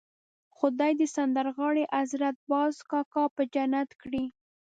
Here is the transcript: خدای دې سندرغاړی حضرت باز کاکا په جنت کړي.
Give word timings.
خدای 0.57 0.91
دې 0.99 1.07
سندرغاړی 1.15 1.83
حضرت 1.99 2.37
باز 2.49 2.75
کاکا 2.91 3.23
په 3.35 3.43
جنت 3.53 3.89
کړي. 4.01 4.25